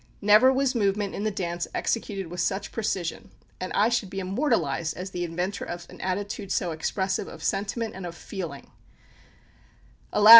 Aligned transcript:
Never 0.19 0.51
was 0.51 0.73
movement 0.73 1.13
in 1.13 1.25
the 1.25 1.29
dance 1.29 1.67
executed 1.75 2.25
with 2.25 2.39
such 2.41 2.71
precision; 2.71 3.29
and 3.59 3.71
I 3.73 3.89
should 3.89 4.09
be 4.09 4.19
immortalised 4.19 4.97
as 4.97 5.11
the 5.11 5.23
inventor 5.23 5.63
of 5.63 5.87
an 5.91 6.01
attitude 6.01 6.51
so 6.51 6.71
expressive 6.71 7.27
of 7.27 7.43
sentiment 7.43 7.93
and 7.93 8.07
of 8.07 8.15
feeling. 8.15 8.71
Alas! 10.11 10.29